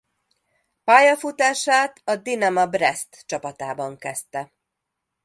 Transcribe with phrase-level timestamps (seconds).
[0.83, 4.51] Pályafutását a Dinama Breszt csapatában kezdte.